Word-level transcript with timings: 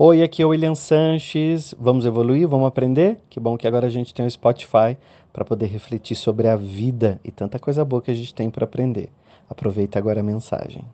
Oi, 0.00 0.22
aqui 0.22 0.42
é 0.42 0.46
o 0.46 0.50
William 0.50 0.76
Sanches. 0.76 1.74
Vamos 1.76 2.06
evoluir? 2.06 2.46
Vamos 2.46 2.68
aprender? 2.68 3.18
Que 3.28 3.40
bom 3.40 3.58
que 3.58 3.66
agora 3.66 3.88
a 3.88 3.90
gente 3.90 4.14
tem 4.14 4.24
o 4.24 4.30
Spotify 4.30 4.96
para 5.32 5.44
poder 5.44 5.66
refletir 5.66 6.14
sobre 6.14 6.46
a 6.46 6.54
vida 6.54 7.20
e 7.24 7.32
tanta 7.32 7.58
coisa 7.58 7.84
boa 7.84 8.00
que 8.00 8.12
a 8.12 8.14
gente 8.14 8.32
tem 8.32 8.48
para 8.48 8.64
aprender. 8.64 9.08
Aproveita 9.50 9.98
agora 9.98 10.20
a 10.20 10.22
mensagem. 10.22 10.84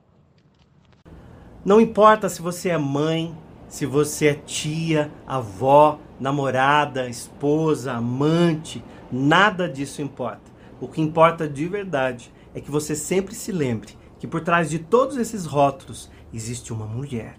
Não 1.63 1.79
importa 1.79 2.27
se 2.27 2.41
você 2.41 2.69
é 2.69 2.79
mãe, 2.79 3.31
se 3.67 3.85
você 3.85 4.29
é 4.29 4.33
tia, 4.33 5.11
avó, 5.27 5.99
namorada, 6.19 7.07
esposa, 7.07 7.93
amante, 7.93 8.83
nada 9.11 9.69
disso 9.69 10.01
importa. 10.01 10.51
O 10.81 10.87
que 10.87 10.99
importa 10.99 11.47
de 11.47 11.67
verdade 11.67 12.33
é 12.55 12.59
que 12.59 12.71
você 12.71 12.95
sempre 12.95 13.35
se 13.35 13.51
lembre 13.51 13.93
que 14.17 14.25
por 14.25 14.41
trás 14.41 14.67
de 14.67 14.79
todos 14.79 15.15
esses 15.17 15.45
rótulos 15.45 16.09
existe 16.33 16.73
uma 16.73 16.87
mulher. 16.87 17.35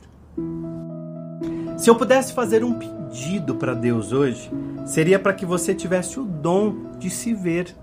Se 1.77 1.91
eu 1.91 1.95
pudesse 1.95 2.33
fazer 2.33 2.65
um 2.65 2.73
pedido 2.73 3.55
para 3.55 3.75
Deus 3.75 4.11
hoje, 4.11 4.51
seria 4.87 5.19
para 5.19 5.34
que 5.34 5.45
você 5.45 5.75
tivesse 5.75 6.19
o 6.19 6.25
dom 6.25 6.93
de 6.98 7.11
se 7.11 7.34
ver, 7.34 7.77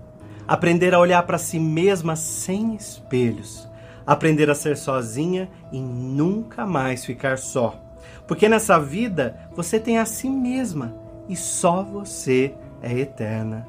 aprender 0.48 0.92
a 0.92 0.98
olhar 0.98 1.22
para 1.22 1.38
si 1.38 1.60
mesma 1.60 2.16
sem 2.16 2.74
espelhos, 2.74 3.68
aprender 4.04 4.50
a 4.50 4.54
ser 4.54 4.76
sozinha 4.76 5.48
e 5.70 5.78
nunca 5.78 6.66
mais 6.66 7.04
ficar 7.04 7.38
só. 7.38 7.80
Porque 8.26 8.48
nessa 8.48 8.80
vida 8.80 9.38
você 9.54 9.78
tem 9.78 9.98
a 9.98 10.04
si 10.04 10.28
mesma 10.28 10.92
e 11.28 11.36
só 11.36 11.84
você 11.84 12.52
é 12.82 12.98
eterna. 12.98 13.64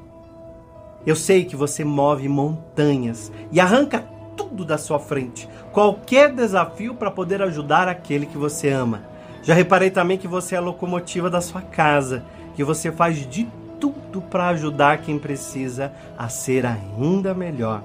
Eu 1.06 1.14
sei 1.14 1.44
que 1.44 1.54
você 1.54 1.84
move 1.84 2.28
montanhas 2.28 3.30
e 3.52 3.60
arranca 3.60 4.04
tudo 4.36 4.64
da 4.64 4.76
sua 4.76 4.98
frente, 4.98 5.48
qualquer 5.72 6.34
desafio 6.34 6.96
para 6.96 7.12
poder 7.12 7.40
ajudar 7.42 7.86
aquele 7.86 8.26
que 8.26 8.36
você 8.36 8.70
ama. 8.70 9.14
Já 9.46 9.54
reparei 9.54 9.90
também 9.90 10.18
que 10.18 10.26
você 10.26 10.56
é 10.56 10.58
a 10.58 10.60
locomotiva 10.60 11.30
da 11.30 11.40
sua 11.40 11.62
casa, 11.62 12.24
que 12.56 12.64
você 12.64 12.90
faz 12.90 13.16
de 13.30 13.46
tudo 13.78 14.20
para 14.20 14.48
ajudar 14.48 14.98
quem 14.98 15.20
precisa 15.20 15.92
a 16.18 16.28
ser 16.28 16.66
ainda 16.66 17.32
melhor. 17.32 17.80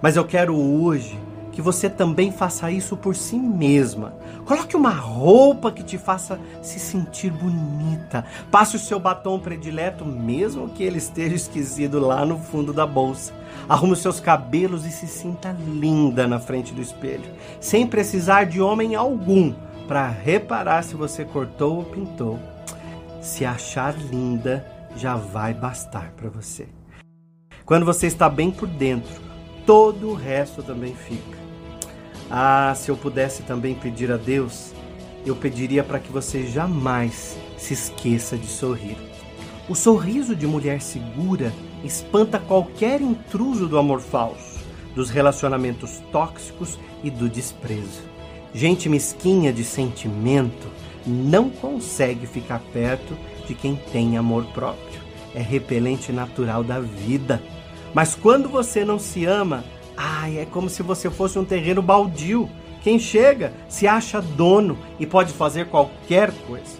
Mas 0.00 0.14
eu 0.14 0.24
quero 0.24 0.54
hoje 0.54 1.18
que 1.50 1.60
você 1.60 1.90
também 1.90 2.30
faça 2.30 2.70
isso 2.70 2.96
por 2.96 3.16
si 3.16 3.34
mesma. 3.34 4.14
Coloque 4.44 4.76
uma 4.76 4.90
roupa 4.90 5.72
que 5.72 5.82
te 5.82 5.98
faça 5.98 6.38
se 6.62 6.78
sentir 6.78 7.32
bonita. 7.32 8.24
Passe 8.48 8.76
o 8.76 8.78
seu 8.78 9.00
batom 9.00 9.40
predileto, 9.40 10.04
mesmo 10.04 10.68
que 10.68 10.84
ele 10.84 10.98
esteja 10.98 11.34
esquecido 11.34 11.98
lá 11.98 12.24
no 12.24 12.38
fundo 12.38 12.72
da 12.72 12.86
bolsa. 12.86 13.32
Arrume 13.68 13.94
os 13.94 14.00
seus 14.00 14.20
cabelos 14.20 14.86
e 14.86 14.92
se 14.92 15.08
sinta 15.08 15.56
linda 15.58 16.28
na 16.28 16.38
frente 16.38 16.72
do 16.72 16.82
espelho, 16.82 17.24
sem 17.60 17.84
precisar 17.84 18.44
de 18.44 18.60
homem 18.60 18.94
algum 18.94 19.54
para 19.86 20.08
reparar 20.08 20.82
se 20.82 20.94
você 20.94 21.24
cortou 21.24 21.78
ou 21.78 21.84
pintou. 21.84 22.38
Se 23.20 23.44
achar 23.44 23.94
linda, 23.98 24.66
já 24.96 25.16
vai 25.16 25.52
bastar 25.54 26.12
para 26.16 26.28
você. 26.28 26.68
Quando 27.64 27.86
você 27.86 28.06
está 28.06 28.28
bem 28.28 28.50
por 28.50 28.68
dentro, 28.68 29.22
todo 29.66 30.10
o 30.10 30.14
resto 30.14 30.62
também 30.62 30.94
fica. 30.94 31.38
Ah, 32.30 32.72
se 32.76 32.90
eu 32.90 32.96
pudesse 32.96 33.42
também 33.42 33.74
pedir 33.74 34.10
a 34.10 34.16
Deus, 34.16 34.72
eu 35.24 35.34
pediria 35.34 35.82
para 35.82 35.98
que 35.98 36.12
você 36.12 36.46
jamais 36.46 37.36
se 37.56 37.72
esqueça 37.72 38.36
de 38.36 38.46
sorrir. 38.46 38.96
O 39.68 39.74
sorriso 39.74 40.36
de 40.36 40.46
mulher 40.46 40.82
segura 40.82 41.52
espanta 41.82 42.38
qualquer 42.38 43.00
intruso 43.00 43.66
do 43.66 43.78
amor 43.78 44.00
falso, 44.00 44.60
dos 44.94 45.08
relacionamentos 45.08 46.02
tóxicos 46.12 46.78
e 47.02 47.10
do 47.10 47.28
desprezo. 47.28 48.02
Gente 48.54 48.88
mesquinha 48.88 49.52
de 49.52 49.64
sentimento 49.64 50.68
não 51.04 51.50
consegue 51.50 52.24
ficar 52.24 52.60
perto 52.72 53.16
de 53.48 53.54
quem 53.54 53.74
tem 53.92 54.16
amor 54.16 54.44
próprio. 54.46 55.00
É 55.34 55.42
repelente 55.42 56.12
natural 56.12 56.62
da 56.62 56.78
vida. 56.78 57.42
Mas 57.92 58.14
quando 58.14 58.48
você 58.48 58.84
não 58.84 58.98
se 58.98 59.24
ama, 59.24 59.64
ai, 59.96 60.38
é 60.38 60.44
como 60.44 60.70
se 60.70 60.84
você 60.84 61.10
fosse 61.10 61.36
um 61.36 61.44
terreno 61.44 61.82
baldio. 61.82 62.48
Quem 62.80 62.98
chega 62.98 63.52
se 63.68 63.88
acha 63.88 64.20
dono 64.20 64.78
e 65.00 65.06
pode 65.06 65.32
fazer 65.32 65.66
qualquer 65.66 66.30
coisa. 66.46 66.78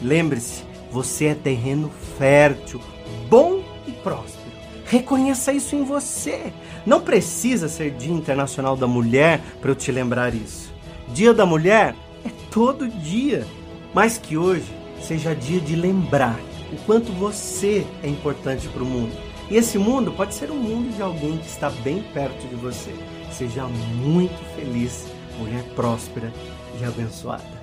Lembre-se, 0.00 0.62
você 0.92 1.26
é 1.26 1.34
terreno 1.34 1.90
fértil, 2.16 2.80
bom 3.28 3.60
e 3.86 3.90
próspero. 3.90 4.38
Reconheça 4.84 5.52
isso 5.52 5.74
em 5.74 5.84
você. 5.84 6.52
Não 6.86 7.00
precisa 7.00 7.68
ser 7.68 7.90
Dia 7.90 8.12
Internacional 8.12 8.76
da 8.76 8.86
Mulher 8.86 9.40
para 9.60 9.70
eu 9.70 9.74
te 9.74 9.90
lembrar 9.90 10.32
isso. 10.32 10.77
Dia 11.12 11.32
da 11.32 11.46
Mulher 11.46 11.94
é 12.24 12.30
todo 12.50 12.88
dia, 12.88 13.46
mas 13.94 14.18
que 14.18 14.36
hoje 14.36 14.72
seja 15.00 15.34
dia 15.34 15.60
de 15.60 15.74
lembrar 15.74 16.38
o 16.72 16.76
quanto 16.84 17.12
você 17.12 17.86
é 18.02 18.08
importante 18.08 18.68
para 18.68 18.82
o 18.82 18.86
mundo. 18.86 19.16
E 19.50 19.56
esse 19.56 19.78
mundo 19.78 20.12
pode 20.12 20.34
ser 20.34 20.50
o 20.50 20.54
mundo 20.54 20.94
de 20.94 21.00
alguém 21.02 21.38
que 21.38 21.46
está 21.46 21.70
bem 21.70 22.02
perto 22.12 22.46
de 22.46 22.54
você. 22.56 22.94
Seja 23.32 23.64
muito 23.64 24.38
feliz, 24.54 25.06
mulher 25.38 25.64
próspera 25.74 26.30
e 26.78 26.84
abençoada. 26.84 27.57